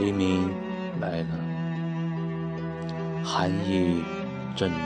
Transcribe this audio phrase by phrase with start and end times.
[0.00, 0.50] 黎明
[0.98, 1.26] 来了，
[3.22, 4.02] 寒意
[4.56, 4.78] 正浓，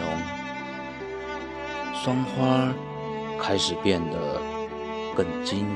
[1.94, 2.74] 霜花
[3.40, 4.42] 开始变得
[5.14, 5.66] 更晶莹，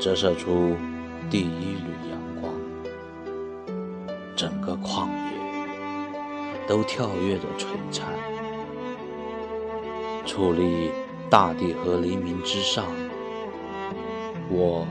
[0.00, 0.74] 折射出
[1.28, 2.50] 第一缕阳光，
[4.34, 8.06] 整个旷野都跳跃着璀璨，
[10.24, 10.90] 矗立
[11.28, 12.86] 大地和黎明之上，
[14.48, 14.86] 我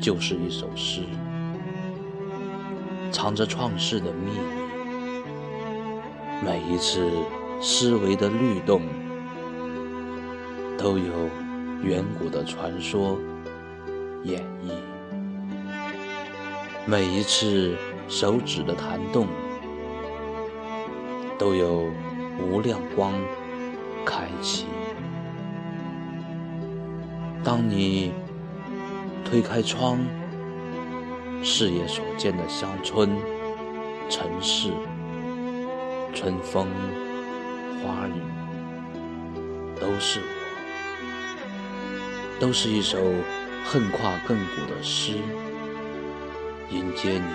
[0.00, 1.02] 就是一首诗。
[3.12, 4.38] 藏着创世的秘密，
[6.42, 7.10] 每一次
[7.60, 8.80] 思维的律动，
[10.78, 11.28] 都有
[11.82, 13.18] 远古的传说
[14.24, 14.72] 演绎；
[16.86, 17.76] 每一次
[18.08, 19.26] 手指的弹动，
[21.38, 21.84] 都有
[22.40, 23.12] 无量光
[24.06, 24.64] 开启。
[27.44, 28.12] 当你
[29.22, 29.98] 推开窗。
[31.44, 33.18] 视野所见的乡村、
[34.08, 34.70] 城市、
[36.14, 36.68] 春风、
[37.82, 38.22] 花雨，
[39.80, 40.24] 都是我，
[42.38, 42.96] 都是一首
[43.64, 45.14] 横跨亘古的诗，
[46.70, 47.26] 迎接你，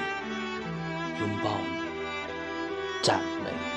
[1.19, 1.83] 拥抱你，
[3.01, 3.76] 赞美。